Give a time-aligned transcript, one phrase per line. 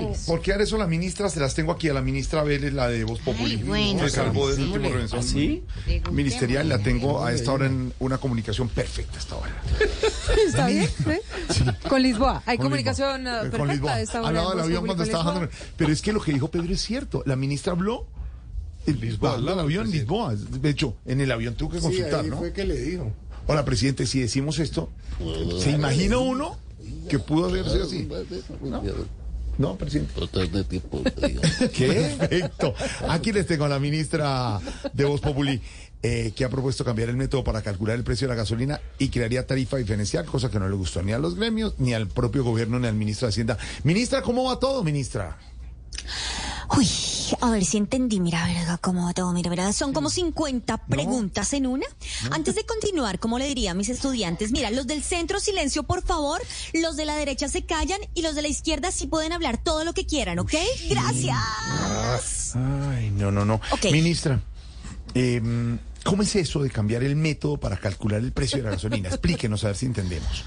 [0.00, 0.26] Vélez.
[0.26, 1.28] ¿Por qué hará eso la ministra?
[1.28, 3.56] Se las tengo aquí a la ministra Vélez, la de Voz Populi.
[3.56, 4.00] bueno.
[4.04, 5.62] Se salvó del último ¿Ah, sí?
[6.10, 6.68] ministerial.
[6.68, 9.62] La tengo a esta hora en una comunicación perfecta hasta ahora.
[10.46, 10.88] ¿Está bien?
[11.50, 11.64] ¿Sí?
[11.88, 12.42] Con Lisboa.
[12.46, 13.42] Hay Con comunicación Lisboa.
[13.42, 13.58] eh, Eh, perfecta.
[13.58, 14.00] con Lisboa.
[14.00, 15.34] esta hora en del avión cuando estaba Lisboa.
[15.46, 15.56] bajando.
[15.76, 17.22] Pero es que lo que dijo Pedro es cierto.
[17.26, 18.06] La ministra habló.
[18.86, 20.34] En Lisboa, del avión, Lisboa.
[20.34, 22.38] De hecho, en el avión tuvo que Sí, consultar, ahí ¿no?
[22.38, 23.12] fue que le dijo.
[23.46, 24.88] Hola, presidente, si decimos esto,
[25.60, 26.56] ¿se imagina uno
[27.08, 28.08] que pudo haber sido así?
[28.62, 28.82] ¿No?
[29.58, 30.12] No, presidente.
[31.72, 32.16] ¿Qué?
[32.18, 32.74] Perfecto.
[33.08, 34.60] Aquí les tengo a la ministra
[34.92, 35.60] de Voz Populi,
[36.02, 39.08] eh, que ha propuesto cambiar el método para calcular el precio de la gasolina y
[39.08, 42.44] crearía tarifa diferencial, cosa que no le gustó ni a los gremios, ni al propio
[42.44, 43.58] gobierno, ni al ministro de Hacienda.
[43.84, 45.38] Ministra, ¿cómo va todo, ministra?
[46.76, 46.86] Uy,
[47.40, 48.20] a ver si entendí.
[48.20, 49.32] Mira, verga, cómo todo.
[49.32, 51.86] Mira, mira, son como 50 preguntas en una.
[52.30, 56.02] Antes de continuar, como le diría a mis estudiantes, mira, los del centro, silencio, por
[56.02, 56.40] favor.
[56.72, 59.84] Los de la derecha se callan y los de la izquierda sí pueden hablar todo
[59.84, 60.54] lo que quieran, ¿ok?
[60.88, 62.54] Gracias.
[62.54, 63.60] Ay, no, no, no.
[63.70, 63.86] Ok.
[63.92, 64.40] Ministra,
[65.14, 65.40] eh,
[66.04, 69.08] ¿cómo es eso de cambiar el método para calcular el precio de la gasolina?
[69.10, 70.44] Explíquenos a ver si entendemos.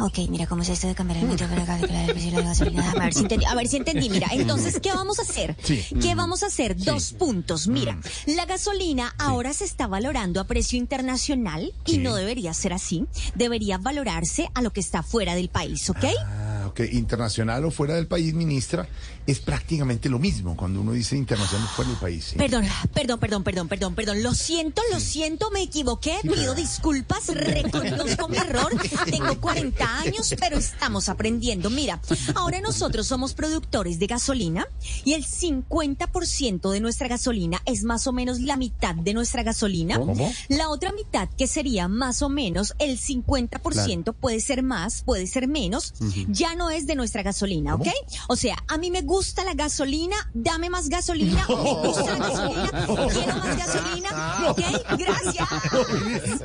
[0.00, 2.48] Ok, mira, ¿cómo es esto de cambiar el método para calcular el precio de la
[2.48, 2.90] gasolina?
[2.90, 3.44] A ver si entendí.
[3.46, 4.10] A ver si entendí.
[4.10, 5.56] Mira, entonces, ¿qué vamos a hacer?
[5.62, 5.82] Sí.
[6.00, 6.76] ¿Qué vamos a hacer?
[6.76, 7.66] Dos puntos.
[7.66, 13.06] Mira, la gasolina ahora se está valorando a precio internacional y no debería ser así.
[13.34, 16.04] Debería valorarse a lo que está fuera del país, ¿ok?
[16.18, 16.45] Ah,
[16.84, 16.92] ok.
[16.92, 18.86] Internacional o fuera del país, ministra,
[19.26, 22.24] es prácticamente lo mismo cuando uno dice internacional o fuera del país.
[22.24, 22.36] ¿sí?
[22.36, 24.22] Perdón, perdón, perdón, perdón, perdón, perdón.
[24.22, 26.18] Lo siento, lo siento, me equivoqué.
[26.22, 28.72] Pido disculpas, reconozco mi error.
[29.10, 31.70] Tengo 40 años, pero estamos aprendiendo.
[31.70, 32.00] Mira,
[32.34, 34.66] ahora nosotros somos productores de gasolina
[35.04, 39.98] y el 50% de nuestra gasolina es más o menos la mitad de nuestra gasolina.
[39.98, 40.32] ¿Cómo?
[40.48, 45.48] La otra mitad, que sería más o menos el 50%, puede ser más, puede ser
[45.48, 45.94] menos,
[46.28, 47.88] ya no es de nuestra gasolina, ¿ok?
[48.28, 53.08] O sea, a mí me gusta la gasolina, dame más gasolina, me gusta la gasolina,
[53.12, 54.60] quiero más gasolina, ¿ok?
[54.98, 55.48] Gracias.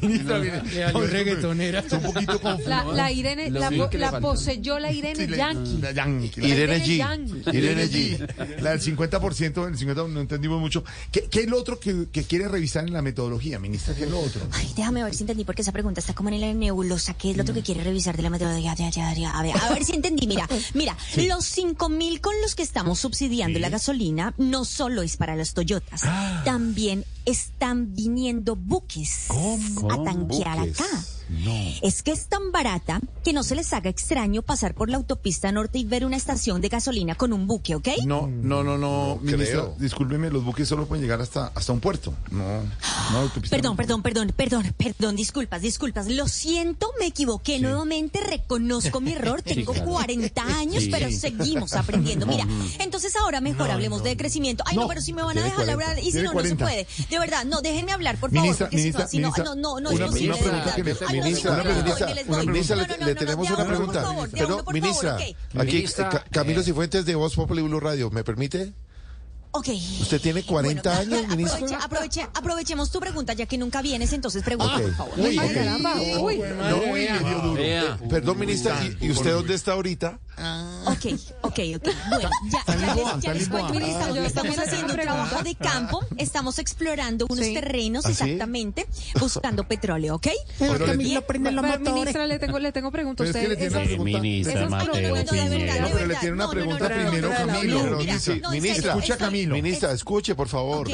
[0.02, 0.98] Ministra, mire, no,
[1.96, 2.40] un poquito.
[2.66, 5.78] La, la Irene, la, poseyó la Irene Sí, Yankee.
[5.80, 6.96] la Yankee, la- Irene G.
[6.98, 7.56] Yankee.
[7.56, 8.60] Irene G.
[8.60, 10.84] La del 50%, el 50% no entendimos mucho.
[11.10, 13.94] ¿Qué, qué es lo otro que, que quiere revisar en la metodología, ministra?
[13.94, 14.40] ¿Qué es lo otro?
[14.52, 17.14] Ay, déjame ver si entendí, porque esa pregunta está como en la nebulosa.
[17.14, 18.72] ¿Qué es lo otro que quiere revisar de la metodología?
[18.72, 20.03] A ver, a ver si entendí.
[20.10, 20.96] Mira, mira,
[21.28, 25.54] los 5 mil con los que estamos subsidiando la gasolina no solo es para los
[25.54, 26.02] Toyotas.
[26.44, 30.80] También están viniendo buques a tanquear Buques.
[30.80, 31.04] acá.
[31.28, 31.52] No.
[31.82, 35.50] Es que es tan barata que no se les haga extraño pasar por la autopista
[35.52, 37.88] norte y ver una estación de gasolina con un buque, ¿ok?
[38.04, 39.76] No, no, no, no, ministra, creo.
[39.78, 42.12] discúlpeme, los buques solo pueden llegar hasta, hasta un puerto.
[42.30, 42.60] No,
[43.12, 43.76] no, Perdón, no.
[43.76, 46.08] perdón, perdón, perdón, perdón, disculpas, disculpas.
[46.08, 49.42] Lo siento, me equivoqué nuevamente, reconozco mi error.
[49.42, 50.90] Tengo 40 años, Sí.
[50.90, 52.26] pero seguimos aprendiendo.
[52.26, 52.46] Mira,
[52.78, 54.64] entonces ahora mejor hablemos de crecimiento.
[54.66, 56.28] Ay, no, No, pero si me van a dejar 40, hablar y si no, no
[56.30, 56.64] se 40.
[56.64, 56.86] puede.
[57.10, 58.42] De verdad, no, déjenme hablar, por favor.
[58.42, 60.26] Ministra, porque si ministra, no, si no, ministra, no, no, no una- es posible.
[60.28, 60.70] una de pregunta
[61.06, 64.04] no, ministra, no, no, no, No, le, no, no, le no, tenemos una pregunta.
[64.32, 65.16] Pero, ministra,
[65.58, 65.84] aquí
[66.30, 68.72] Camilo eh, Cifuentes de Voz Populi Blue Radio, ¿me permite?
[69.56, 69.68] Ok.
[70.00, 71.78] ¿Usted tiene 40 Bueno, años, aproveche- ministra?
[71.80, 74.82] aproveche- aprovechemos tu pregunta, ya que nunca vienes, entonces pregunta, Ok.
[74.82, 75.14] por favor.
[75.20, 75.54] Uy, Ay, ok.
[75.54, 76.38] caramba, uy.
[76.38, 78.08] No, uy, le dio duro.
[78.08, 80.18] Perdón, ministra, ¿y, y usted dónde está ahorita?
[80.86, 81.06] Ok,
[81.42, 81.88] ok, ok.
[82.10, 85.54] Bueno, ya, ya les, ya les cuento, Ah, yo estamos le haciendo un trabajo de
[85.54, 87.54] campo, estamos explorando unos Sí.
[87.54, 88.22] terrenos ¿Ah, sí?
[88.24, 88.86] exactamente,
[89.20, 90.28] buscando petróleo, ¿ok?
[90.58, 91.22] Pero le- Bien.
[91.26, 93.26] Pero, ministra, le tengo, le tengo preguntas.
[93.32, 94.20] Pero es que le Usted, tiene una pregunta.
[94.20, 94.92] Ministra Mateo
[95.24, 95.88] Piñera.
[95.92, 97.98] pero le tiene una pregunta primero, Camilo.
[98.50, 98.94] ministra.
[98.94, 99.54] Escucha, Camilo.
[99.54, 100.88] Ministra, escuche, por favor.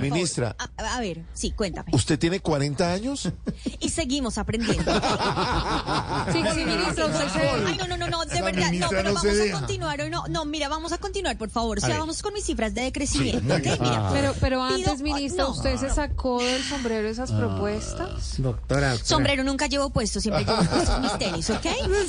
[0.00, 0.56] Ministra.
[0.78, 1.90] A, ver, sí, cuéntame.
[1.92, 3.30] ¿Usted tiene 40 años?
[3.80, 4.92] Y seguimos aprendiendo.
[6.32, 9.24] Sí, sí, ministra, usted se- Ay, no, no, no, no, de verdad, no, pero vamos
[9.24, 9.58] a deja.
[9.58, 10.00] continuar.
[10.00, 11.78] hoy No, no, mira, vamos a continuar, por favor.
[11.78, 13.60] O sea, vamos con mis cifras de crecimiento, ¿ok?
[13.80, 15.50] Mira, Pero, pero Pido- antes, ministra, no.
[15.50, 18.34] ¿usted se sacó del sombrero esas propuestas?
[18.38, 18.96] Doctora.
[18.96, 21.62] Sombrero nunca llevo puesto, siempre llevo puestos mis tenis, ¿ok?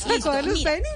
[0.03, 0.71] ¿Se sacó de los mira.
[0.73, 0.87] tenis?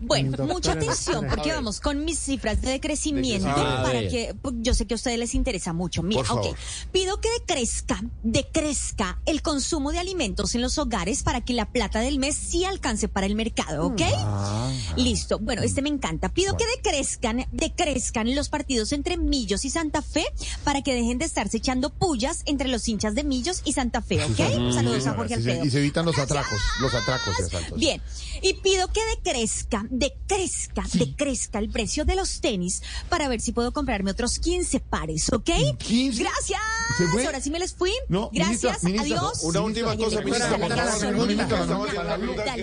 [0.00, 4.10] Bueno, mucha atención porque vamos con mis cifras de crecimiento para ver.
[4.10, 6.02] que pues, yo sé que a ustedes les interesa mucho.
[6.02, 6.58] Mira, Por ok, favor.
[6.92, 12.00] pido que decrezca, decrezca el consumo de alimentos en los hogares para que la plata
[12.00, 14.02] del mes sí alcance para el mercado, ¿ok?
[14.16, 14.72] Ah.
[14.96, 15.38] Listo.
[15.38, 16.28] Bueno, este me encanta.
[16.30, 20.24] Pido que decrezcan, decrezcan los partidos entre Millos y Santa Fe
[20.64, 24.24] para que dejen de estarse echando pullas entre los hinchas de Millos y Santa Fe,
[24.24, 24.72] ¿ok?
[24.74, 25.64] Saludos a Jorge Sí, Alfredo.
[25.64, 27.78] Y se evitan los atracos, los atracos asaltos.
[27.78, 28.00] Bien,
[28.42, 33.72] y pido que decrezca, decrezca, decrezca el precio de los tenis para ver si puedo
[33.72, 35.50] comprarme otros 15 pares, ¿ok?
[35.78, 36.22] 15?
[36.22, 36.60] Gracias.
[36.96, 37.26] ¿Se fue?
[37.26, 37.92] Ahora sí me les fui.
[38.08, 38.82] No, Gracias.
[38.82, 39.42] ministra, ministra, Adiós.
[39.42, 40.20] Una última cosa,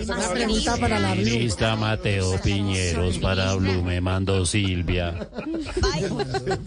[0.08, 1.14] Una pregunta para la.
[1.14, 5.28] Ministra Mateo Piñeros para Blue me mandó Silvia.
[5.80, 6.58] Bye.